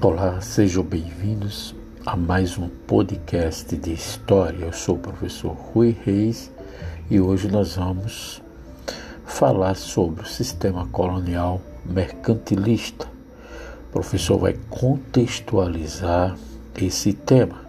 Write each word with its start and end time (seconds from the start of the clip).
Olá, 0.00 0.40
sejam 0.40 0.84
bem-vindos 0.84 1.74
a 2.06 2.14
mais 2.14 2.56
um 2.56 2.68
podcast 2.68 3.76
de 3.76 3.92
história. 3.92 4.66
Eu 4.66 4.72
sou 4.72 4.94
o 4.94 4.98
professor 4.98 5.50
Rui 5.50 5.96
Reis 6.04 6.52
e 7.10 7.18
hoje 7.18 7.48
nós 7.48 7.74
vamos 7.74 8.40
falar 9.26 9.74
sobre 9.74 10.22
o 10.22 10.28
sistema 10.28 10.86
colonial 10.92 11.60
mercantilista. 11.84 13.08
O 13.88 13.92
professor 13.92 14.38
vai 14.38 14.56
contextualizar 14.70 16.36
esse 16.80 17.12
tema. 17.12 17.60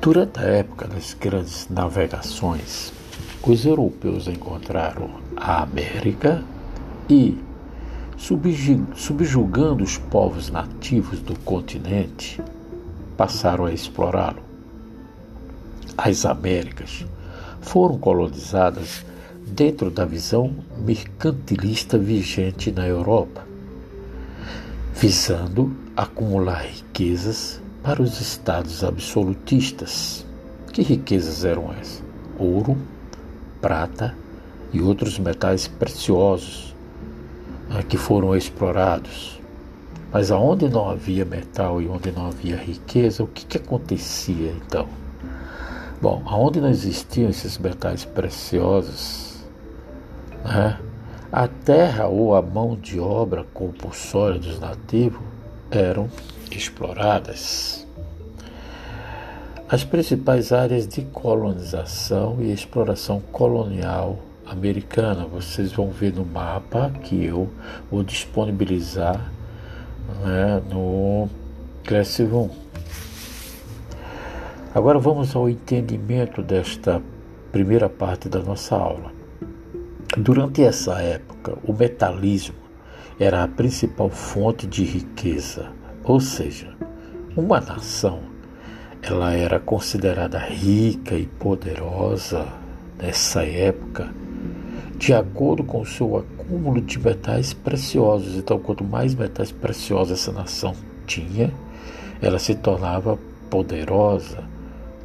Durante 0.00 0.40
a 0.40 0.44
época 0.44 0.88
das 0.88 1.12
grandes 1.12 1.68
navegações, 1.68 2.94
os 3.42 3.66
europeus 3.66 4.26
encontraram 4.26 5.10
a 5.36 5.62
América 5.62 6.42
e 7.10 7.38
subjugando 8.20 9.82
os 9.82 9.96
povos 9.96 10.50
nativos 10.50 11.20
do 11.20 11.34
continente, 11.40 12.38
passaram 13.16 13.64
a 13.64 13.72
explorá-lo. 13.72 14.42
As 15.96 16.26
Américas 16.26 17.06
foram 17.62 17.98
colonizadas 17.98 19.06
dentro 19.46 19.90
da 19.90 20.04
visão 20.04 20.54
mercantilista 20.78 21.96
vigente 21.96 22.70
na 22.70 22.86
Europa, 22.86 23.42
visando 24.94 25.74
acumular 25.96 26.66
riquezas 26.66 27.60
para 27.82 28.02
os 28.02 28.20
estados 28.20 28.84
absolutistas. 28.84 30.26
Que 30.72 30.82
riquezas 30.82 31.42
eram 31.42 31.72
essas? 31.72 32.02
Ouro, 32.38 32.76
prata 33.62 34.14
e 34.74 34.80
outros 34.82 35.18
metais 35.18 35.66
preciosos 35.66 36.69
que 37.88 37.96
foram 37.96 38.36
explorados. 38.36 39.40
Mas 40.12 40.30
aonde 40.30 40.68
não 40.68 40.90
havia 40.90 41.24
metal 41.24 41.80
e 41.80 41.88
onde 41.88 42.10
não 42.10 42.26
havia 42.26 42.56
riqueza, 42.56 43.22
o 43.22 43.28
que, 43.28 43.46
que 43.46 43.58
acontecia 43.58 44.52
então? 44.52 44.88
Bom, 46.02 46.22
aonde 46.26 46.60
não 46.60 46.68
existiam 46.68 47.30
esses 47.30 47.58
metais 47.58 48.04
preciosos, 48.04 49.44
né, 50.44 50.80
a 51.30 51.46
terra 51.46 52.08
ou 52.08 52.34
a 52.34 52.42
mão 52.42 52.74
de 52.74 52.98
obra 52.98 53.44
compulsória 53.54 54.38
dos 54.38 54.58
nativos 54.58 55.22
eram 55.70 56.08
exploradas. 56.50 57.86
As 59.68 59.84
principais 59.84 60.52
áreas 60.52 60.88
de 60.88 61.02
colonização 61.02 62.38
e 62.40 62.50
exploração 62.50 63.20
colonial 63.30 64.18
americana. 64.50 65.24
Vocês 65.24 65.72
vão 65.72 65.90
ver 65.90 66.12
no 66.12 66.24
mapa 66.24 66.90
que 67.02 67.24
eu 67.24 67.48
vou 67.90 68.02
disponibilizar 68.02 69.30
né, 70.24 70.60
no 70.68 71.28
Classroom. 71.84 72.50
Agora 74.74 74.98
vamos 74.98 75.34
ao 75.34 75.48
entendimento 75.48 76.42
desta 76.42 77.00
primeira 77.50 77.88
parte 77.88 78.28
da 78.28 78.40
nossa 78.40 78.76
aula. 78.76 79.12
Durante 80.16 80.62
essa 80.62 81.00
época, 81.00 81.56
o 81.64 81.72
metalismo 81.72 82.56
era 83.18 83.42
a 83.42 83.48
principal 83.48 84.08
fonte 84.10 84.66
de 84.66 84.84
riqueza, 84.84 85.70
ou 86.04 86.20
seja, 86.20 86.74
uma 87.36 87.60
nação 87.60 88.20
ela 89.02 89.32
era 89.32 89.58
considerada 89.58 90.38
rica 90.38 91.14
e 91.14 91.26
poderosa 91.26 92.46
nessa 92.98 93.42
época 93.44 94.12
de 95.00 95.14
acordo 95.14 95.64
com 95.64 95.80
o 95.80 95.86
seu 95.86 96.18
acúmulo 96.18 96.78
de 96.78 96.98
metais 96.98 97.54
preciosos. 97.54 98.36
Então, 98.36 98.58
quanto 98.58 98.84
mais 98.84 99.14
metais 99.14 99.50
preciosos 99.50 100.12
essa 100.12 100.30
nação 100.30 100.74
tinha, 101.06 101.50
ela 102.20 102.38
se 102.38 102.54
tornava 102.54 103.18
poderosa, 103.48 104.44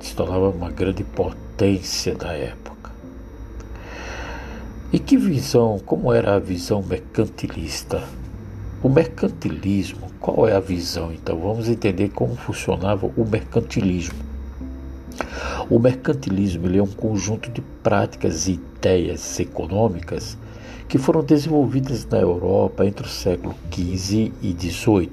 se 0.01 0.13
tornava 0.13 0.49
uma 0.49 0.69
grande 0.69 1.01
potência 1.05 2.13
da 2.13 2.33
época. 2.33 2.91
E 4.91 4.99
que 4.99 5.15
visão, 5.15 5.79
como 5.85 6.11
era 6.11 6.35
a 6.35 6.39
visão 6.39 6.83
mercantilista? 6.83 8.03
O 8.83 8.89
mercantilismo, 8.89 10.11
qual 10.19 10.45
é 10.45 10.53
a 10.53 10.59
visão? 10.59 11.13
Então, 11.13 11.39
vamos 11.39 11.69
entender 11.69 12.09
como 12.09 12.35
funcionava 12.35 13.07
o 13.07 13.25
mercantilismo. 13.25 14.34
O 15.67 15.79
mercantilismo 15.79 16.67
é 16.67 16.81
um 16.81 16.85
conjunto 16.85 17.49
de 17.49 17.59
práticas 17.81 18.47
e 18.47 18.51
ideias 18.51 19.39
econômicas 19.39 20.37
que 20.87 20.99
foram 20.99 21.23
desenvolvidas 21.23 22.05
na 22.05 22.19
Europa 22.19 22.85
entre 22.85 23.07
o 23.07 23.09
século 23.09 23.55
XV 23.73 24.31
e 24.43 24.53
XVIII. 24.53 25.09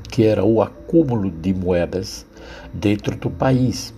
que 0.09 0.25
era 0.25 0.44
o 0.44 0.62
acúmulo 0.62 1.29
de 1.29 1.53
moedas 1.53 2.25
dentro 2.74 3.16
do 3.16 3.29
país. 3.29 3.94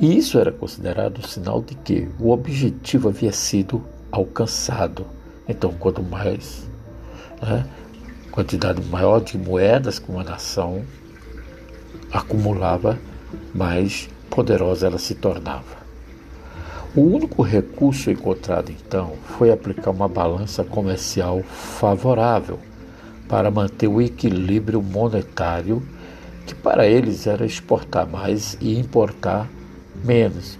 E 0.00 0.16
isso 0.16 0.38
era 0.38 0.50
considerado 0.50 1.26
sinal 1.26 1.60
de 1.60 1.74
que 1.74 2.08
o 2.18 2.30
objetivo 2.30 3.08
havia 3.08 3.32
sido 3.32 3.82
alcançado. 4.10 5.06
Então, 5.48 5.72
quanto 5.74 6.02
mais 6.02 6.66
né, 7.42 7.66
quantidade 8.30 8.82
maior 8.86 9.20
de 9.20 9.36
moedas 9.36 9.98
que 9.98 10.10
uma 10.10 10.24
nação 10.24 10.82
acumulava, 12.10 12.98
mais 13.54 14.08
poderosa 14.30 14.86
ela 14.86 14.98
se 14.98 15.14
tornava. 15.14 15.81
O 16.94 17.00
único 17.00 17.40
recurso 17.40 18.10
encontrado 18.10 18.70
então 18.70 19.14
foi 19.38 19.50
aplicar 19.50 19.90
uma 19.90 20.08
balança 20.08 20.62
comercial 20.62 21.42
favorável 21.42 22.58
para 23.26 23.50
manter 23.50 23.88
o 23.88 23.98
equilíbrio 23.98 24.82
monetário, 24.82 25.82
que 26.46 26.54
para 26.54 26.86
eles 26.86 27.26
era 27.26 27.46
exportar 27.46 28.06
mais 28.06 28.58
e 28.60 28.78
importar 28.78 29.48
menos. 30.04 30.58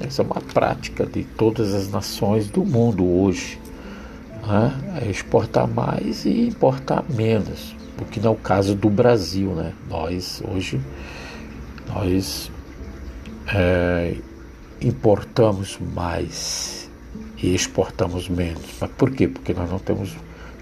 Essa 0.00 0.22
é 0.22 0.24
uma 0.24 0.40
prática 0.40 1.06
de 1.06 1.22
todas 1.22 1.72
as 1.72 1.88
nações 1.88 2.50
do 2.50 2.64
mundo 2.64 3.06
hoje. 3.06 3.60
Né? 4.44 5.00
É 5.00 5.08
exportar 5.08 5.68
mais 5.68 6.24
e 6.24 6.48
importar 6.48 7.04
menos, 7.08 7.76
o 8.00 8.04
que 8.04 8.18
não 8.18 8.30
é 8.30 8.34
o 8.34 8.36
caso 8.36 8.74
do 8.74 8.90
Brasil. 8.90 9.50
Né? 9.50 9.72
Nós 9.88 10.42
hoje 10.44 10.80
nós 11.86 12.50
é, 13.54 14.16
importamos 14.80 15.78
mais 15.94 16.88
e 17.42 17.54
exportamos 17.54 18.28
menos. 18.28 18.62
Mas 18.80 18.90
por 18.92 19.10
quê? 19.10 19.28
Porque 19.28 19.54
nós 19.54 19.70
não 19.70 19.78
temos 19.78 20.16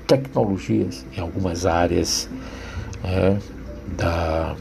tecnologias 0.07 1.05
em 1.17 1.21
algumas 1.21 1.67
áreas 1.67 2.29
é, 3.05 3.37
da, 3.97 4.57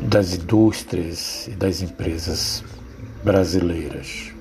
das 0.00 0.34
indústrias 0.34 1.48
e 1.48 1.52
das 1.52 1.82
empresas 1.82 2.64
brasileiras. 3.24 4.32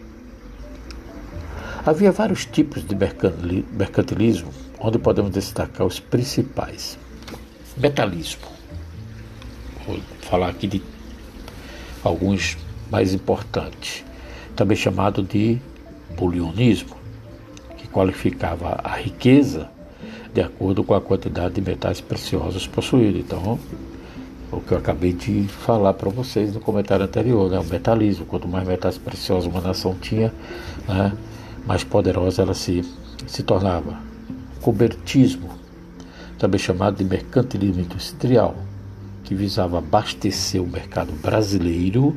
Havia 1.86 2.12
vários 2.12 2.46
tipos 2.46 2.86
de 2.86 2.96
mercantilismo, 2.96 4.52
onde 4.80 5.00
podemos 5.00 5.32
destacar 5.32 5.88
os 5.88 6.00
principais. 6.00 6.98
Metalismo. 7.78 8.48
Vou 9.88 10.00
falar 10.22 10.50
aqui 10.50 10.68
de 10.68 10.84
alguns 12.04 12.58
mais 12.92 13.14
importantes. 13.14 14.04
Também 14.56 14.76
chamado 14.76 15.24
de 15.24 15.58
bulionismo, 16.18 16.96
que 17.78 17.88
qualificava 17.88 18.80
a 18.84 18.96
riqueza 18.96 19.70
de 20.34 20.42
acordo 20.42 20.84
com 20.84 20.94
a 20.94 21.02
quantidade 21.02 21.56
de 21.56 21.62
metais 21.62 22.02
preciosos 22.02 22.68
possuídos. 22.68 23.22
Então, 23.22 23.60
o 24.52 24.60
que 24.60 24.72
eu 24.72 24.78
acabei 24.78 25.14
de 25.14 25.48
falar 25.48 25.94
para 25.94 26.10
vocês 26.10 26.54
no 26.54 26.60
comentário 26.60 27.06
anterior, 27.06 27.50
né? 27.50 27.60
o 27.60 27.64
metalismo. 27.64 28.26
Quanto 28.26 28.48
mais 28.48 28.68
metais 28.68 28.98
preciosos 28.98 29.52
uma 29.52 29.62
nação 29.62 29.96
tinha, 29.96 30.34
né? 30.88 31.14
mais 31.66 31.84
poderosa 31.84 32.42
ela 32.42 32.54
se, 32.54 32.84
se 33.28 33.44
tornava. 33.44 33.98
Cobertismo, 34.62 35.50
também 36.38 36.60
chamado 36.60 36.98
de 36.98 37.04
mercantilismo 37.04 37.82
industrial, 37.82 38.56
que 39.30 39.36
visava 39.36 39.78
abastecer 39.78 40.60
o 40.60 40.66
mercado 40.66 41.14
brasileiro 41.22 42.16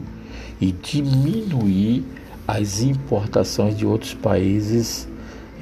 e 0.59 0.73
diminuir 0.73 2.03
as 2.49 2.81
importações 2.81 3.77
de 3.77 3.85
outros 3.85 4.15
países 4.15 5.07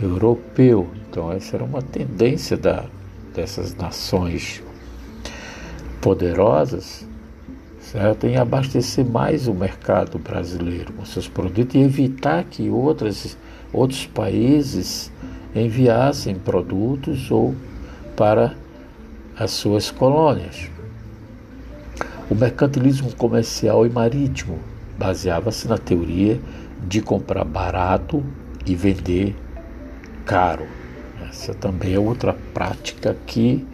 europeus. 0.00 0.86
Então, 1.10 1.32
essa 1.32 1.56
era 1.56 1.64
uma 1.64 1.82
tendência 1.82 2.56
da, 2.56 2.84
dessas 3.34 3.74
nações 3.74 4.62
poderosas 6.00 7.04
certo? 7.80 8.28
em 8.28 8.36
abastecer 8.36 9.04
mais 9.04 9.48
o 9.48 9.52
mercado 9.52 10.20
brasileiro 10.20 10.92
com 10.92 11.04
seus 11.04 11.26
produtos 11.26 11.74
e 11.74 11.80
evitar 11.80 12.44
que 12.44 12.70
outras, 12.70 13.36
outros 13.72 14.06
países 14.06 15.10
enviassem 15.52 16.36
produtos 16.36 17.28
ou 17.28 17.56
para 18.16 18.54
as 19.36 19.50
suas 19.50 19.90
colônias. 19.90 20.69
O 22.30 22.34
mercantilismo 22.34 23.12
comercial 23.16 23.84
e 23.84 23.90
marítimo 23.90 24.60
baseava-se 24.96 25.66
na 25.66 25.76
teoria 25.76 26.40
de 26.86 27.02
comprar 27.02 27.44
barato 27.44 28.24
e 28.64 28.76
vender 28.76 29.34
caro. 30.24 30.64
Essa 31.28 31.52
também 31.52 31.94
é 31.94 31.98
outra 31.98 32.36
prática 32.54 33.16
que 33.26 33.66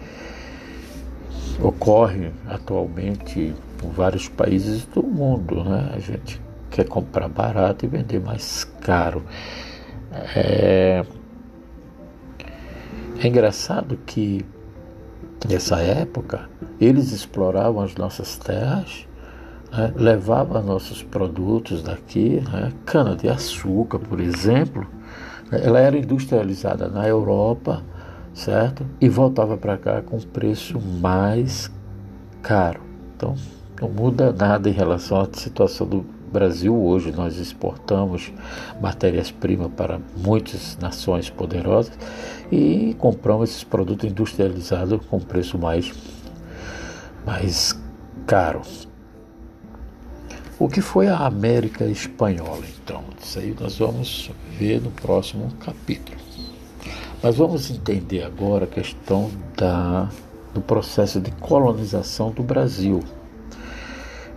ocorre 1.60 2.30
atualmente 2.48 3.54
em 3.84 3.90
vários 3.90 4.26
países 4.26 4.86
do 4.86 5.02
mundo. 5.02 5.62
Né? 5.62 5.92
A 5.94 5.98
gente 5.98 6.40
quer 6.70 6.88
comprar 6.88 7.28
barato 7.28 7.84
e 7.84 7.88
vender 7.88 8.20
mais 8.20 8.64
caro. 8.80 9.22
É, 10.34 11.04
é 13.22 13.26
engraçado 13.26 13.98
que 14.06 14.42
nessa 15.46 15.80
época 15.80 16.48
eles 16.80 17.12
exploravam 17.12 17.82
as 17.82 17.94
nossas 17.94 18.36
terras, 18.36 19.06
né? 19.72 19.92
levavam 19.96 20.62
nossos 20.62 21.02
produtos 21.02 21.82
daqui, 21.82 22.42
né? 22.52 22.72
cana 22.84 23.16
de 23.16 23.28
açúcar, 23.28 23.98
por 23.98 24.20
exemplo, 24.20 24.86
ela 25.50 25.78
era 25.78 25.96
industrializada 25.96 26.88
na 26.88 27.06
Europa 27.06 27.82
certo? 28.36 28.86
E 29.00 29.08
voltava 29.08 29.56
para 29.56 29.76
cá 29.78 30.02
com 30.02 30.20
preço 30.20 30.78
mais 30.78 31.70
caro. 32.42 32.80
Então, 33.16 33.34
não 33.80 33.88
muda 33.88 34.32
nada 34.32 34.68
em 34.68 34.72
relação 34.72 35.20
à 35.20 35.28
situação 35.32 35.86
do 35.86 36.04
Brasil 36.36 36.76
hoje. 36.76 37.10
Nós 37.12 37.38
exportamos 37.38 38.30
matérias-primas 38.78 39.72
para 39.74 39.98
muitas 40.14 40.76
nações 40.76 41.30
poderosas 41.30 41.98
e 42.52 42.94
compramos 42.98 43.48
esses 43.48 43.64
produtos 43.64 44.10
industrializados 44.10 45.00
com 45.06 45.18
preço 45.18 45.56
mais, 45.56 45.90
mais 47.24 47.74
caro. 48.26 48.60
O 50.58 50.68
que 50.68 50.82
foi 50.82 51.08
a 51.08 51.18
América 51.18 51.84
Espanhola, 51.86 52.64
então? 52.82 53.02
Isso 53.22 53.38
aí 53.38 53.56
nós 53.58 53.78
vamos 53.78 54.30
ver 54.58 54.82
no 54.82 54.90
próximo 54.90 55.50
capítulo. 55.60 56.18
Mas 57.22 57.36
vamos 57.36 57.70
entender 57.70 58.22
agora 58.22 58.64
a 58.64 58.68
questão 58.68 59.30
da, 59.56 60.08
do 60.52 60.60
processo 60.60 61.18
de 61.18 61.30
colonização 61.32 62.30
do 62.30 62.42
Brasil. 62.42 63.02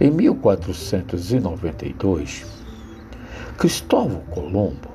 Em 0.01 0.12
1492, 0.12 2.46
Cristóvão 3.57 4.22
Colombo, 4.30 4.88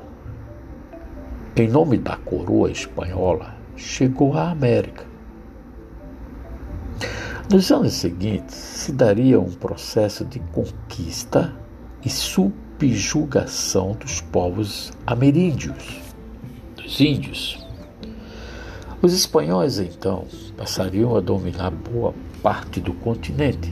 em 1.55 1.69
nome 1.69 1.99
da 1.99 2.17
coroa 2.17 2.71
espanhola, 2.71 3.55
chegou 3.77 4.33
à 4.33 4.51
América. 4.51 5.05
Nos 7.53 7.71
anos 7.71 7.93
seguintes, 7.93 8.55
se 8.55 8.93
daria 8.93 9.39
um 9.39 9.53
processo 9.53 10.25
de 10.25 10.41
conquista 10.41 11.55
e 12.03 12.09
subjugação 12.09 13.93
dos 13.93 14.23
povos 14.23 14.91
ameríndios, 15.06 16.01
dos 16.77 16.99
índios. 16.99 17.62
Os 19.03 19.12
espanhóis, 19.12 19.79
então, 19.79 20.25
passariam 20.56 21.15
a 21.15 21.21
dominar 21.21 21.73
boa 21.73 22.15
parte 22.43 22.81
do 22.81 22.95
continente, 22.95 23.71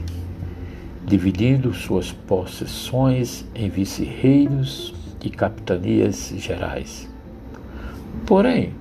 dividindo 1.05 1.73
suas 1.73 2.11
possessões 2.11 3.45
em 3.53 3.69
vice-reinos 3.69 4.93
e 5.23 5.29
capitanias 5.29 6.33
gerais. 6.37 7.09
Porém, 8.25 8.73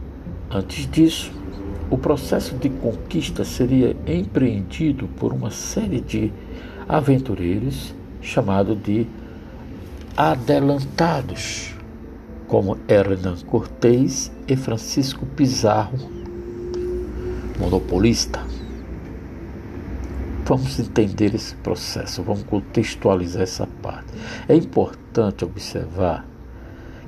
antes 0.50 0.88
disso, 0.90 1.32
o 1.90 1.98
processo 1.98 2.56
de 2.56 2.68
conquista 2.68 3.44
seria 3.44 3.96
empreendido 4.06 5.08
por 5.08 5.32
uma 5.32 5.50
série 5.50 6.00
de 6.00 6.32
aventureiros 6.88 7.94
chamado 8.20 8.74
de 8.74 9.06
adelantados, 10.16 11.74
como 12.46 12.78
Hernán 12.88 13.36
Cortés 13.46 14.30
e 14.46 14.56
Francisco 14.56 15.26
Pizarro 15.26 15.98
monopolista. 17.58 18.51
Vamos 20.44 20.80
entender 20.80 21.34
esse 21.34 21.54
processo, 21.56 22.22
vamos 22.22 22.42
contextualizar 22.42 23.42
essa 23.42 23.66
parte. 23.80 24.12
É 24.48 24.56
importante 24.56 25.44
observar 25.44 26.26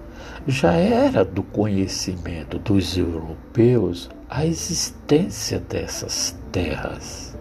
já 0.47 0.73
era 0.73 1.23
do 1.23 1.43
conhecimento 1.43 2.57
dos 2.59 2.97
europeus 2.97 4.09
a 4.29 4.45
existência 4.45 5.59
dessas 5.59 6.35
terras. 6.51 7.35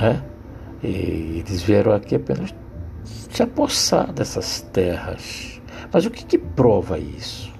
É? 0.00 0.20
E 0.82 1.42
eles 1.46 1.62
vieram 1.62 1.92
aqui 1.92 2.14
apenas 2.14 2.54
se 3.30 3.42
apossar 3.42 4.12
dessas 4.12 4.60
terras. 4.72 5.60
Mas 5.92 6.06
o 6.06 6.10
que, 6.10 6.24
que 6.24 6.38
prova 6.38 6.98
isso? 6.98 7.52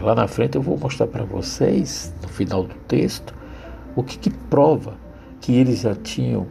Lá 0.00 0.14
na 0.14 0.28
frente 0.28 0.56
eu 0.56 0.62
vou 0.62 0.78
mostrar 0.78 1.06
para 1.06 1.24
vocês, 1.24 2.12
no 2.22 2.28
final 2.28 2.64
do 2.64 2.74
texto, 2.86 3.34
o 3.94 4.02
que, 4.02 4.18
que 4.18 4.30
prova 4.30 4.94
que 5.40 5.54
eles 5.54 5.80
já 5.80 5.94
tinham 5.94 6.46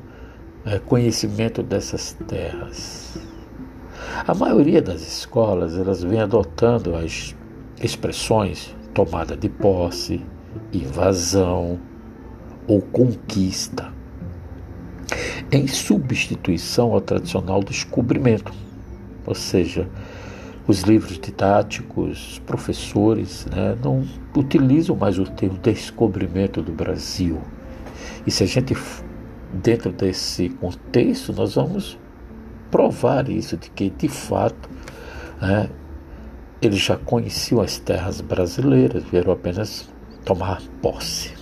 é, 0.66 0.80
conhecimento 0.80 1.62
dessas 1.62 2.14
terras. 2.28 3.18
A 4.28 4.34
maioria 4.34 4.82
das 4.82 5.02
escolas 5.02 5.78
elas 5.78 6.04
vem 6.04 6.20
adotando 6.20 6.96
as 6.96 7.36
expressões 7.82 8.76
tomada 8.94 9.36
de 9.36 9.50
posse, 9.50 10.26
invasão 10.74 11.80
ou 12.68 12.82
conquista 12.82 13.95
em 15.52 15.68
substituição 15.68 16.94
ao 16.94 17.02
tradicional 17.02 17.64
descobrimento, 17.64 18.52
ou 19.26 19.36
seja, 19.36 19.88
os 20.68 20.82
livros 20.82 21.20
didáticos, 21.20 22.34
os 22.34 22.40
professores 22.40 23.46
né, 23.46 23.78
não 23.84 24.04
utilizam 24.36 24.96
mais 24.96 25.20
o 25.20 25.26
termo 25.26 25.58
descobrimento 25.60 26.62
do 26.62 26.72
Brasil. 26.72 27.40
E 28.26 28.32
se 28.32 28.44
a 28.44 28.48
gente, 28.48 28.76
dentro 29.54 29.92
desse 29.92 30.50
contexto, 30.50 31.32
nós 31.34 31.56
vamos 31.56 31.98
provar 32.72 33.30
isso, 33.30 33.56
de 33.58 33.70
que 33.70 33.90
de 33.92 34.08
fato 34.08 34.70
né, 35.40 35.70
eles 36.62 36.80
já 36.80 36.98
conheciam 36.98 37.62
as 37.62 37.78
terras 37.78 38.20
brasileiras, 38.20 39.04
vieram 39.04 39.32
apenas 39.32 39.88
tomar 40.24 40.62
posse. 40.82 41.35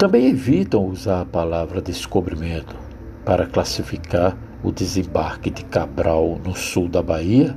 Também 0.00 0.28
evitam 0.28 0.86
usar 0.86 1.20
a 1.20 1.26
palavra 1.26 1.82
descobrimento 1.82 2.74
para 3.22 3.46
classificar 3.46 4.34
o 4.62 4.72
desembarque 4.72 5.50
de 5.50 5.62
Cabral 5.62 6.40
no 6.42 6.56
sul 6.56 6.88
da 6.88 7.02
Bahia, 7.02 7.54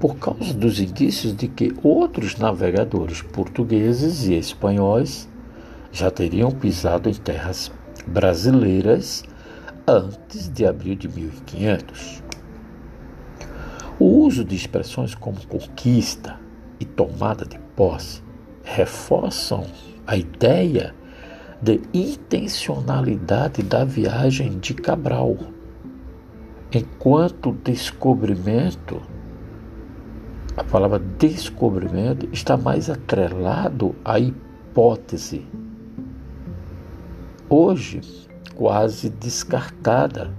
por 0.00 0.16
causa 0.16 0.54
dos 0.54 0.80
indícios 0.80 1.36
de 1.36 1.46
que 1.46 1.74
outros 1.82 2.38
navegadores 2.38 3.20
portugueses 3.20 4.26
e 4.26 4.32
espanhóis 4.32 5.28
já 5.92 6.10
teriam 6.10 6.50
pisado 6.50 7.10
em 7.10 7.14
terras 7.14 7.70
brasileiras 8.06 9.22
antes 9.86 10.48
de 10.48 10.64
abril 10.64 10.94
de 10.94 11.06
1500. 11.06 12.22
O 13.98 14.06
uso 14.06 14.42
de 14.42 14.56
expressões 14.56 15.14
como 15.14 15.46
conquista 15.46 16.40
e 16.80 16.86
tomada 16.86 17.44
de 17.44 17.58
posse 17.76 18.22
reforçam 18.64 19.66
a 20.06 20.16
ideia 20.16 20.94
de 20.94 21.07
intencionalidade 21.92 23.62
da 23.62 23.84
viagem 23.84 24.58
de 24.58 24.74
Cabral, 24.74 25.36
enquanto 26.72 27.52
descobrimento, 27.52 29.02
a 30.56 30.64
palavra 30.64 30.98
descobrimento 30.98 32.28
está 32.32 32.56
mais 32.56 32.90
atrelado 32.90 33.94
à 34.04 34.18
hipótese, 34.18 35.46
hoje 37.48 38.00
quase 38.54 39.08
descartada, 39.08 40.32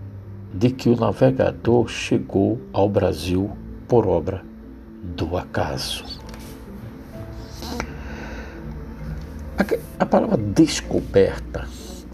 de 0.54 0.72
que 0.72 0.90
o 0.90 0.96
navegador 0.96 1.88
chegou 1.88 2.60
ao 2.74 2.90
Brasil 2.90 3.52
por 3.88 4.08
obra 4.08 4.44
do 5.16 5.38
acaso. 5.38 6.19
A 10.00 10.06
palavra 10.06 10.38
descoberta, 10.38 11.68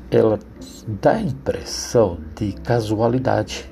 ela 0.10 0.40
dá 0.88 1.12
a 1.12 1.22
impressão 1.22 2.18
de 2.36 2.54
casualidade. 2.54 3.72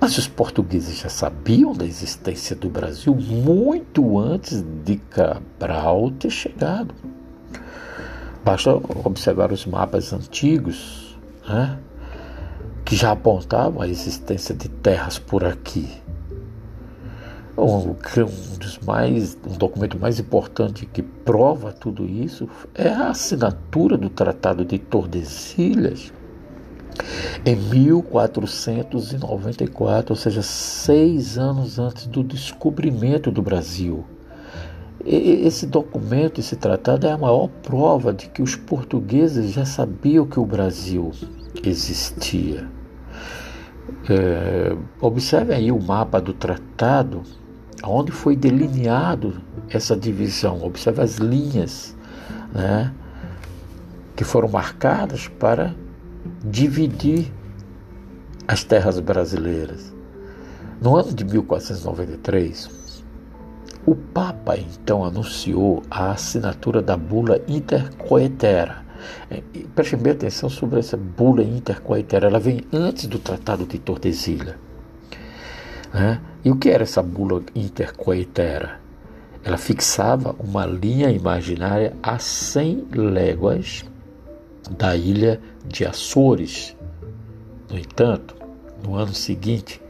Mas 0.00 0.16
os 0.16 0.26
portugueses 0.26 0.96
já 0.96 1.10
sabiam 1.10 1.74
da 1.74 1.84
existência 1.84 2.56
do 2.56 2.70
Brasil 2.70 3.14
muito 3.14 4.18
antes 4.18 4.64
de 4.82 4.96
Cabral 4.96 6.10
ter 6.12 6.30
chegado. 6.30 6.94
Basta 8.42 8.80
observar 9.04 9.52
os 9.52 9.66
mapas 9.66 10.14
antigos, 10.14 11.18
né, 11.46 11.78
que 12.82 12.96
já 12.96 13.12
apontavam 13.12 13.82
a 13.82 13.86
existência 13.86 14.54
de 14.54 14.70
terras 14.70 15.18
por 15.18 15.44
aqui 15.44 16.01
um, 17.56 17.90
um 17.90 18.58
dos 18.58 18.78
mais, 18.78 19.36
um 19.46 19.56
documento 19.56 19.98
mais 19.98 20.18
importante 20.18 20.86
que 20.86 21.02
prova 21.02 21.72
tudo 21.72 22.06
isso 22.06 22.48
é 22.74 22.88
a 22.88 23.08
assinatura 23.08 23.96
do 23.96 24.08
Tratado 24.08 24.64
de 24.64 24.78
Tordesilhas 24.78 26.12
em 27.44 27.56
1494, 27.56 30.12
ou 30.12 30.16
seja, 30.16 30.42
seis 30.42 31.36
anos 31.38 31.78
antes 31.78 32.06
do 32.06 32.22
descobrimento 32.22 33.30
do 33.30 33.40
Brasil. 33.42 34.04
Esse 35.04 35.66
documento, 35.66 36.38
esse 36.38 36.54
tratado, 36.54 37.08
é 37.08 37.12
a 37.12 37.18
maior 37.18 37.48
prova 37.62 38.12
de 38.12 38.28
que 38.28 38.40
os 38.40 38.54
portugueses 38.54 39.50
já 39.50 39.64
sabiam 39.64 40.24
que 40.26 40.38
o 40.38 40.46
Brasil 40.46 41.10
existia. 41.64 42.68
É, 44.08 44.76
observe 45.00 45.52
aí 45.54 45.72
o 45.72 45.82
mapa 45.82 46.20
do 46.20 46.32
tratado 46.32 47.22
onde 47.82 48.12
foi 48.12 48.36
delineado 48.36 49.40
essa 49.68 49.96
divisão. 49.96 50.62
Observe 50.62 51.02
as 51.02 51.16
linhas 51.16 51.96
né, 52.52 52.92
que 54.14 54.24
foram 54.24 54.48
marcadas 54.48 55.28
para 55.28 55.74
dividir 56.44 57.32
as 58.46 58.64
terras 58.64 58.98
brasileiras. 59.00 59.92
No 60.80 60.96
ano 60.96 61.12
de 61.12 61.24
1493, 61.24 63.04
o 63.86 63.94
Papa 63.94 64.56
então 64.56 65.04
anunciou 65.04 65.82
a 65.90 66.12
assinatura 66.12 66.82
da 66.82 66.96
bula 66.96 67.40
intercoetera. 67.48 68.82
É, 69.30 69.42
preste 69.74 69.96
bem 69.96 70.12
atenção 70.12 70.48
sobre 70.48 70.78
essa 70.78 70.96
bula 70.96 71.42
intercoetera, 71.42 72.28
ela 72.28 72.38
vem 72.38 72.62
antes 72.72 73.06
do 73.06 73.18
Tratado 73.18 73.64
de 73.64 73.78
Tordesilhas. 73.78 74.54
Né? 75.92 76.20
E 76.44 76.50
o 76.50 76.56
que 76.56 76.70
era 76.70 76.82
essa 76.82 77.02
bula 77.02 77.42
intercoetera? 77.54 78.80
Ela 79.44 79.58
fixava 79.58 80.34
uma 80.38 80.64
linha 80.64 81.10
imaginária 81.10 81.94
a 82.02 82.18
100 82.18 82.88
léguas 82.94 83.84
da 84.78 84.96
ilha 84.96 85.40
de 85.66 85.84
Açores. 85.84 86.76
No 87.70 87.78
entanto, 87.78 88.36
no 88.82 88.94
ano 88.94 89.12
seguinte, 89.12 89.80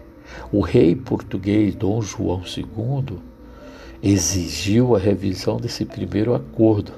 o 0.51 0.61
rei 0.61 0.97
português 0.97 1.75
Dom 1.75 2.01
João 2.01 2.43
II 2.45 3.19
exigiu 4.03 4.97
a 4.97 4.99
revisão 4.99 5.59
desse 5.59 5.85
primeiro 5.85 6.35
acordo, 6.35 6.93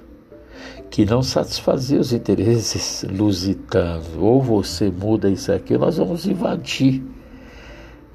que 0.91 1.05
não 1.05 1.23
satisfazia 1.23 1.99
os 1.99 2.13
interesses 2.13 3.05
lusitanos. 3.11 4.07
Ou 4.17 4.41
você 4.41 4.91
muda 4.91 5.29
isso 5.29 5.53
aqui, 5.53 5.77
nós 5.77 5.99
vamos 5.99 6.25
invadir 6.27 7.03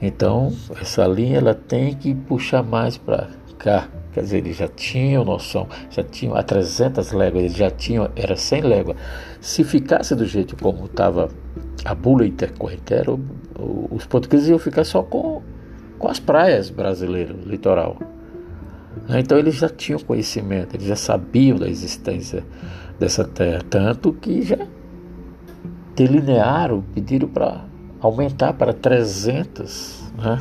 então, 0.01 0.53
essa 0.79 1.05
linha 1.05 1.39
ela 1.39 1.53
tem 1.53 1.93
que 1.93 2.15
puxar 2.15 2.63
mais 2.63 2.97
para 2.97 3.29
cá. 3.57 3.89
Quer 4.13 4.21
dizer, 4.21 4.37
eles 4.37 4.57
já 4.57 4.67
tinham 4.67 5.25
noção, 5.25 5.67
já 5.89 6.01
tinham 6.01 6.35
a 6.35 6.41
300 6.41 7.11
léguas, 7.11 7.43
eles 7.43 7.55
já 7.55 7.69
tinham, 7.69 8.09
era 8.15 8.35
100 8.35 8.61
léguas. 8.61 8.97
Se 9.41 9.63
ficasse 9.63 10.15
do 10.15 10.25
jeito 10.25 10.55
como 10.55 10.85
estava 10.85 11.29
a 11.83 11.93
bula 11.93 12.25
intercorrentera, 12.25 13.11
os 13.91 14.05
portugueses 14.05 14.49
iam 14.49 14.57
ficar 14.57 14.85
só 14.85 15.03
com, 15.03 15.41
com 15.97 16.07
as 16.07 16.19
praias 16.19 16.69
brasileiras, 16.69 17.35
litoral. 17.45 17.97
Então 19.09 19.37
eles 19.37 19.55
já 19.55 19.69
tinham 19.69 19.99
conhecimento, 19.99 20.75
eles 20.75 20.87
já 20.87 20.95
sabiam 20.95 21.57
da 21.57 21.67
existência 21.67 22.43
dessa 22.97 23.23
terra, 23.23 23.61
tanto 23.69 24.11
que 24.13 24.41
já 24.41 24.57
delinearam, 25.95 26.83
pediram 26.93 27.27
para 27.27 27.68
aumentar 28.01 28.53
para 28.53 28.73
300, 28.73 30.03
né? 30.17 30.39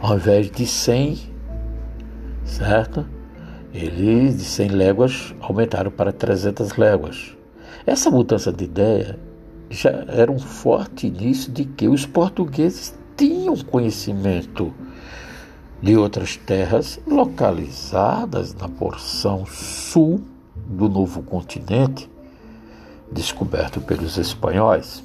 ao 0.00 0.16
invés 0.16 0.50
de 0.50 0.66
100, 0.66 1.18
certo? 2.44 3.06
Eles 3.72 4.38
de 4.38 4.44
100 4.44 4.68
léguas 4.68 5.34
aumentaram 5.40 5.90
para 5.90 6.12
300 6.12 6.76
léguas. 6.76 7.36
Essa 7.86 8.10
mudança 8.10 8.52
de 8.52 8.64
ideia 8.64 9.18
já 9.68 9.90
era 10.08 10.30
um 10.30 10.38
forte 10.38 11.06
início 11.06 11.52
de 11.52 11.64
que 11.64 11.88
os 11.88 12.04
portugueses 12.04 12.98
tinham 13.16 13.56
conhecimento 13.56 14.74
de 15.80 15.96
outras 15.96 16.36
terras 16.36 17.00
localizadas 17.06 18.54
na 18.54 18.68
porção 18.68 19.46
sul 19.46 20.20
do 20.66 20.88
novo 20.88 21.22
continente, 21.22 22.10
descoberto 23.10 23.80
pelos 23.80 24.18
espanhóis. 24.18 25.02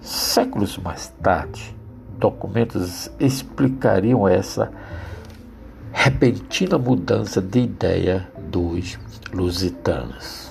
Séculos 0.00 0.78
mais 0.78 1.08
tarde, 1.22 1.76
documentos 2.18 3.10
explicariam 3.20 4.26
essa 4.26 4.72
repentina 5.92 6.78
mudança 6.78 7.40
de 7.40 7.60
ideia 7.60 8.26
dos 8.48 8.98
lusitanos. 9.30 10.50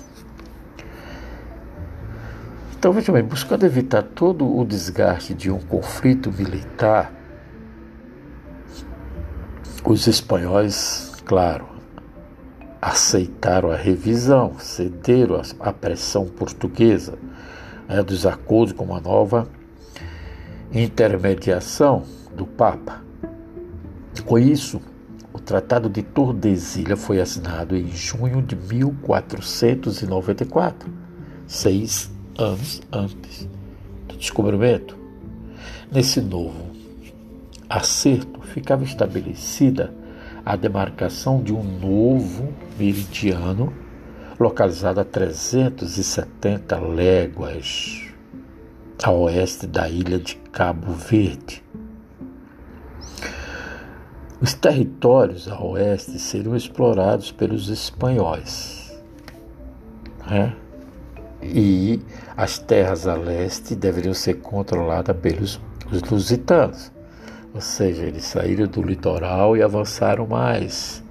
Então 2.78 2.94
veja 2.94 3.12
bem, 3.12 3.24
buscando 3.24 3.66
evitar 3.66 4.04
todo 4.04 4.56
o 4.56 4.64
desgaste 4.64 5.34
de 5.34 5.50
um 5.50 5.60
conflito 5.60 6.32
militar, 6.32 7.12
os 9.84 10.06
espanhóis, 10.06 11.12
claro, 11.26 11.68
aceitaram 12.80 13.72
a 13.72 13.76
revisão, 13.76 14.60
cederam 14.60 15.42
à 15.60 15.74
pressão 15.74 16.26
portuguesa 16.26 17.18
né, 17.90 18.02
dos 18.04 18.26
acordos 18.26 18.74
com 18.74 18.86
uma 18.86 19.02
nova 19.02 19.50
intermediação 20.72 22.04
do 22.36 22.46
Papa. 22.46 23.02
Com 24.26 24.38
isso, 24.38 24.82
o 25.34 25.40
Tratado 25.40 25.90
de 25.90 26.04
Tordesilhas 26.04 27.04
foi 27.04 27.20
assinado 27.20 27.76
em 27.76 27.88
junho 27.88 28.44
de 28.44 28.56
1494, 28.56 30.88
seis 31.48 32.12
anos 32.38 32.84
antes 32.92 33.50
do 34.08 34.16
descobrimento. 34.16 34.96
Nesse 35.92 36.22
novo 36.22 36.70
acerto 37.68 38.40
ficava 38.42 38.84
estabelecida 38.84 39.92
a 40.46 40.56
demarcação 40.56 41.42
de 41.42 41.52
um 41.54 41.64
novo 41.64 42.54
meridiano 42.78 43.74
localizada 44.40 45.02
a 45.02 45.06
370 45.06 46.80
léguas 46.80 48.10
a 49.04 49.12
oeste 49.12 49.68
da 49.68 49.90
ilha 49.90 50.20
de 50.20 50.36
Cabo 50.52 50.92
Verde. 50.94 51.64
Os 54.42 54.54
territórios 54.54 55.48
a 55.48 55.62
oeste 55.62 56.18
seriam 56.18 56.56
explorados 56.56 57.32
pelos 57.32 57.70
espanhóis. 57.70 58.98
Né? 60.30 60.56
E 61.42 62.02
as 62.36 62.58
terras 62.58 63.08
a 63.08 63.16
leste 63.16 63.76
deveriam 63.76 64.14
ser 64.14 64.36
controladas 64.36 65.16
pelos 65.18 65.60
os 65.92 66.02
lusitanos. 66.04 66.92
Ou 67.54 67.62
seja, 67.62 68.06
eles 68.06 68.26
saíram 68.26 68.68
do 68.68 68.82
litoral 68.82 69.58
e 69.58 69.64
avançaram 69.64 70.28
mais 70.28 71.04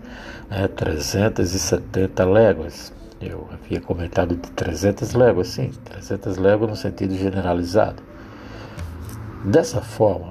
né, 0.49 0.69
370 0.69 2.25
léguas. 2.25 2.98
Eu 3.21 3.49
havia 3.53 3.81
comentado 3.81 4.37
de 4.37 4.51
300 4.53 5.13
léguas, 5.15 5.49
sim, 5.49 5.73
300 5.85 6.37
léguas 6.37 6.71
no 6.71 6.77
sentido 6.77 7.17
generalizado. 7.17 8.01
Dessa 9.45 9.81
forma, 9.81 10.31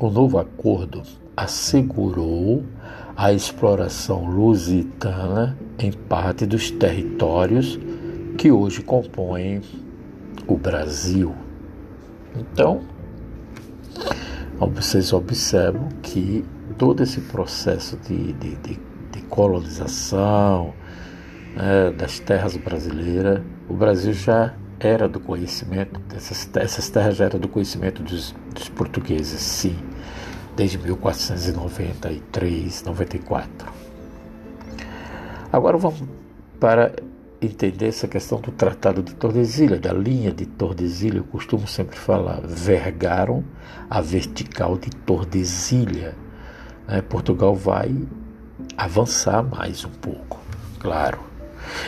o 0.00 0.08
novo 0.08 0.38
acordo 0.38 1.02
assegurou 1.36 2.64
a 3.16 3.32
exploração 3.32 4.24
lusitana 4.24 5.58
em 5.78 5.90
parte 5.90 6.46
dos 6.46 6.70
territórios 6.70 7.78
que 8.36 8.52
hoje 8.52 8.82
compõem 8.82 9.60
o 10.46 10.56
Brasil. 10.56 11.34
Então, 12.36 12.82
vocês 14.60 15.12
observam 15.12 15.88
que 16.02 16.44
todo 16.76 17.02
esse 17.02 17.20
processo 17.20 17.96
de, 17.96 18.32
de, 18.34 18.54
de, 18.56 18.80
de 19.12 19.22
colonização 19.22 20.72
né, 21.58 21.90
das 21.90 22.20
terras 22.20 22.56
brasileiras, 22.56 23.42
o 23.68 23.74
Brasil 23.74 24.12
já 24.12 24.54
era 24.78 25.08
do 25.08 25.18
conhecimento, 25.18 26.00
essas, 26.14 26.48
essas 26.54 26.88
terras 26.88 27.16
já 27.16 27.24
eram 27.24 27.40
do 27.40 27.48
conhecimento 27.48 28.00
dos, 28.00 28.32
dos 28.54 28.68
portugueses, 28.68 29.40
sim, 29.40 29.76
desde 30.54 30.78
1493, 30.78 32.84
94. 32.84 33.72
Agora 35.52 35.76
vamos 35.76 36.04
para 36.60 36.94
entender 37.40 37.88
essa 37.88 38.06
questão 38.06 38.40
do 38.40 38.52
Tratado 38.52 39.02
de 39.02 39.16
Tordesilhas, 39.16 39.80
da 39.80 39.92
linha 39.92 40.30
de 40.30 40.46
Tordesilhas, 40.46 41.18
eu 41.18 41.24
costumo 41.24 41.66
sempre 41.66 41.96
falar, 41.96 42.40
vergaram 42.44 43.42
a 43.90 44.00
vertical 44.00 44.78
de 44.78 44.90
Tordesilhas. 44.90 46.14
Né? 46.86 47.02
Portugal 47.02 47.52
vai 47.54 47.92
avançar 48.76 49.42
mais 49.42 49.84
um 49.84 49.90
pouco, 49.90 50.38
claro. 50.78 51.27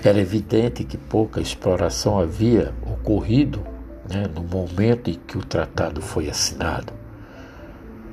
Era 0.04 0.18
evidente 0.18 0.84
que 0.84 0.96
pouca 0.96 1.40
exploração 1.40 2.18
havia 2.18 2.74
ocorrido 2.82 3.60
né, 4.08 4.26
no 4.34 4.42
momento 4.42 5.10
em 5.10 5.14
que 5.14 5.38
o 5.38 5.44
tratado 5.44 6.00
foi 6.00 6.28
assinado, 6.28 6.92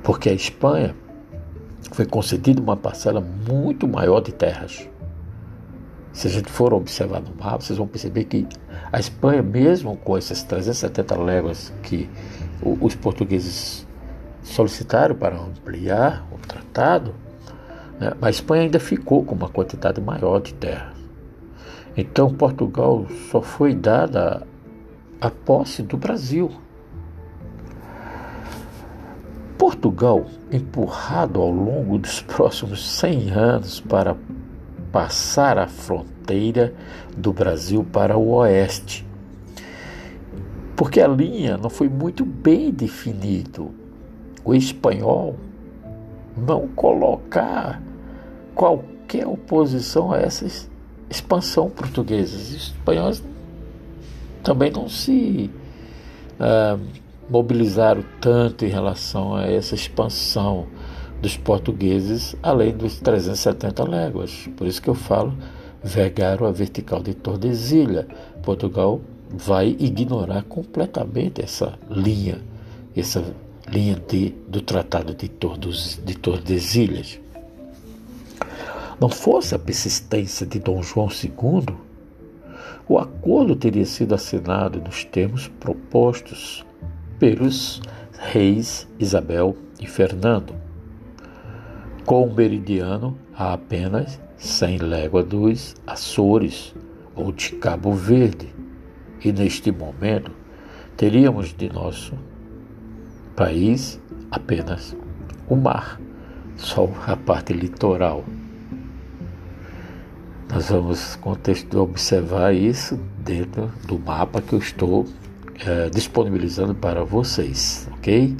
porque 0.02 0.28
a 0.28 0.32
Espanha 0.32 0.94
foi 1.92 2.06
concedida 2.06 2.60
uma 2.60 2.76
parcela 2.76 3.20
muito 3.20 3.88
maior 3.88 4.20
de 4.20 4.32
terras 4.32 4.88
se 6.18 6.26
a 6.26 6.30
gente 6.30 6.50
for 6.50 6.74
observar 6.74 7.20
no 7.20 7.30
mapa, 7.32 7.60
vocês 7.60 7.78
vão 7.78 7.86
perceber 7.86 8.24
que 8.24 8.44
a 8.90 8.98
Espanha, 8.98 9.40
mesmo 9.40 9.96
com 9.96 10.18
essas 10.18 10.42
370 10.42 11.16
léguas 11.16 11.72
que 11.80 12.10
os 12.60 12.96
portugueses 12.96 13.86
solicitaram 14.42 15.14
para 15.14 15.36
ampliar 15.36 16.26
o 16.32 16.38
tratado, 16.38 17.14
né, 18.00 18.12
a 18.20 18.30
Espanha 18.30 18.64
ainda 18.64 18.80
ficou 18.80 19.24
com 19.24 19.36
uma 19.36 19.48
quantidade 19.48 20.00
maior 20.00 20.40
de 20.40 20.54
terra. 20.54 20.92
Então, 22.00 22.32
Portugal 22.32 23.06
só 23.28 23.42
foi 23.42 23.74
dada 23.74 24.46
a 25.20 25.30
posse 25.32 25.82
do 25.82 25.96
Brasil. 25.96 26.48
Portugal, 29.58 30.24
empurrado 30.52 31.40
ao 31.40 31.50
longo 31.50 31.98
dos 31.98 32.22
próximos 32.22 32.88
100 32.88 33.32
anos 33.32 33.80
para 33.80 34.16
passar 34.92 35.58
a 35.58 35.66
fronteira 35.66 36.72
do 37.16 37.32
Brasil 37.32 37.84
para 37.92 38.16
o 38.16 38.28
oeste. 38.28 39.04
Porque 40.76 41.00
a 41.00 41.08
linha 41.08 41.56
não 41.56 41.68
foi 41.68 41.88
muito 41.88 42.24
bem 42.24 42.70
definido. 42.70 43.72
O 44.44 44.54
espanhol 44.54 45.34
não 46.36 46.68
colocar 46.68 47.82
qualquer 48.54 49.26
oposição 49.26 50.12
a 50.12 50.18
essa 50.18 50.46
expansão 51.10 51.70
portuguesa. 51.70 52.36
Os 52.36 52.54
espanhóis 52.54 53.22
também 54.42 54.70
não 54.70 54.88
se 54.88 55.50
uh, 56.40 56.80
mobilizaram 57.28 58.04
tanto 58.20 58.64
em 58.64 58.68
relação 58.68 59.34
a 59.34 59.46
essa 59.46 59.74
expansão 59.74 60.66
dos 61.20 61.36
portugueses, 61.36 62.36
além 62.42 62.72
dos 62.72 63.00
370 63.00 63.88
léguas. 63.88 64.48
Por 64.56 64.66
isso 64.66 64.80
que 64.80 64.88
eu 64.88 64.94
falo, 64.94 65.34
vergaram 65.82 66.46
a 66.46 66.52
vertical 66.52 67.02
de 67.02 67.14
Tordesilha. 67.14 68.06
Portugal 68.42 69.00
vai 69.30 69.76
ignorar 69.78 70.42
completamente 70.44 71.42
essa 71.42 71.78
linha, 71.90 72.40
essa 72.96 73.22
linha 73.70 73.96
de, 74.08 74.34
do 74.48 74.60
Tratado 74.60 75.14
de, 75.14 75.28
Tordos, 75.28 76.00
de 76.02 76.16
Tordesilhas. 76.16 77.20
Não 79.00 79.08
fosse 79.08 79.54
a 79.54 79.58
persistência 79.58 80.46
de 80.46 80.58
Dom 80.58 80.82
João 80.82 81.08
II, 81.08 81.76
o 82.88 82.98
acordo 82.98 83.54
teria 83.54 83.86
sido 83.86 84.14
assinado 84.14 84.80
nos 84.80 85.04
termos 85.04 85.48
propostos 85.48 86.64
pelos 87.18 87.80
reis 88.18 88.88
Isabel 88.98 89.56
e 89.80 89.86
Fernando 89.86 90.54
com 92.08 92.24
o 92.24 92.34
meridiano 92.34 93.18
a 93.36 93.52
apenas 93.52 94.18
100 94.38 94.78
léguas 94.78 95.26
dos 95.26 95.76
Açores 95.86 96.74
ou 97.14 97.30
de 97.30 97.50
Cabo 97.56 97.92
Verde. 97.92 98.48
E 99.22 99.30
neste 99.30 99.70
momento 99.70 100.30
teríamos 100.96 101.52
de 101.52 101.70
nosso 101.70 102.14
país 103.36 104.00
apenas 104.30 104.96
o 105.50 105.54
mar, 105.54 106.00
só 106.56 106.88
a 107.06 107.14
parte 107.14 107.52
litoral. 107.52 108.24
Nós 110.50 110.70
vamos 110.70 111.18
observar 111.76 112.54
isso 112.54 112.96
dentro 113.18 113.70
do 113.86 113.98
mapa 113.98 114.40
que 114.40 114.54
eu 114.54 114.58
estou 114.58 115.06
é, 115.58 115.90
disponibilizando 115.90 116.74
para 116.74 117.04
vocês, 117.04 117.86
ok? 117.92 118.34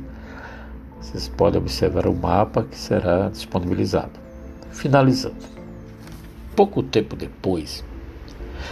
Vocês 1.01 1.29
podem 1.29 1.61
observar 1.61 2.07
o 2.07 2.15
mapa 2.15 2.63
que 2.63 2.79
será 2.79 3.29
disponibilizado. 3.29 4.19
Finalizando. 4.71 5.37
Pouco 6.57 6.83
tempo 6.83 7.15
depois, 7.15 7.85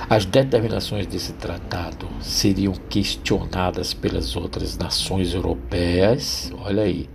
as 0.08 0.24
determinações 0.24 1.06
desse 1.06 1.32
tratado 1.34 2.08
seriam 2.20 2.72
questionadas 2.88 3.92
pelas 3.92 4.34
outras 4.34 4.78
nações 4.78 5.34
europeias, 5.34 6.52
olha 6.58 6.82
aí, 6.84 7.08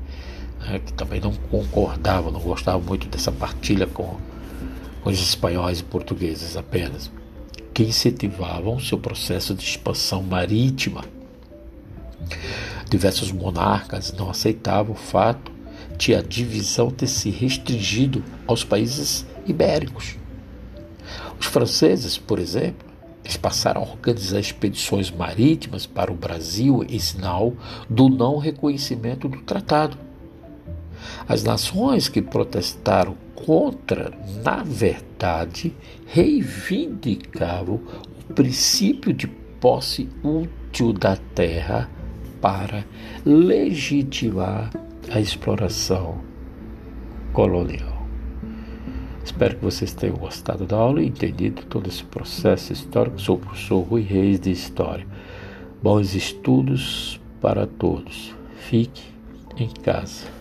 né, 0.60 0.80
que 0.80 0.94
também 0.94 1.20
não 1.20 1.34
concordavam, 1.50 2.32
não 2.32 2.40
gostavam 2.40 2.82
muito 2.82 3.08
dessa 3.08 3.32
partilha 3.32 3.88
com, 3.88 4.04
com 4.04 4.31
os 5.12 5.22
espanhóis 5.22 5.80
e 5.80 5.84
portugueses 5.84 6.56
apenas, 6.58 7.12
que 7.74 7.84
incentivavam 7.84 8.80
seu 8.80 8.98
processo 8.98 9.54
de 9.54 9.64
expansão 9.64 10.22
marítima 10.22 11.04
Diversos 12.90 13.32
monarcas 13.32 14.14
não 14.14 14.30
aceitavam 14.30 14.94
o 14.94 14.98
fato 14.98 15.52
de 15.98 16.16
a 16.16 16.22
divisão 16.22 16.90
ter 16.90 17.08
se 17.08 17.30
restringido 17.30 18.24
aos 18.48 18.64
países 18.64 19.26
ibéricos. 19.48 20.18
Os 21.40 21.46
franceses, 21.46 22.18
por 22.18 22.40
exemplo, 22.40 22.90
eles 23.24 23.38
passaram 23.38 23.82
a 23.82 23.86
organizar 23.86 24.40
expedições 24.40 25.12
marítimas 25.12 25.86
para 25.86 26.12
o 26.12 26.16
Brasil 26.16 26.84
em 26.90 27.00
sinal 27.00 27.54
do 27.90 28.10
não 28.10 28.38
reconhecimento 28.38 29.30
do 29.30 29.42
tratado. 29.42 29.98
As 31.28 31.44
nações 31.44 32.08
que 32.08 32.22
protestaram 32.22 33.16
contra, 33.36 34.12
na 34.44 34.64
verdade, 34.64 35.74
reivindicavam 36.06 37.82
o 38.30 38.34
princípio 38.34 39.14
de 39.14 39.28
posse 39.28 40.10
útil 40.24 40.94
da 40.94 41.16
terra 41.16 41.90
para 42.42 42.86
legitimar 43.26 44.72
a 45.12 45.20
exploração 45.20 46.20
colonial. 47.34 48.06
Espero 49.24 49.56
que 49.56 49.64
vocês 49.64 49.94
tenham 49.94 50.18
gostado 50.18 50.66
da 50.66 50.76
aula 50.76 51.02
e 51.02 51.08
entendido 51.08 51.64
todo 51.64 51.88
esse 51.88 52.04
processo 52.04 52.74
histórico. 52.74 53.22
Sou 53.22 53.38
o 53.38 53.40
professor 53.40 53.80
Rui 53.82 54.02
Reis 54.02 54.40
de 54.40 54.52
História. 54.52 55.06
Bons 55.82 56.16
estudos 56.16 57.22
para 57.40 57.66
todos. 57.68 58.36
Fique 58.58 59.04
em 59.58 59.70
casa. 59.70 60.41